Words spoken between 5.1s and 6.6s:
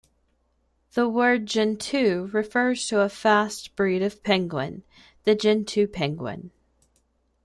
the gentoo penguin.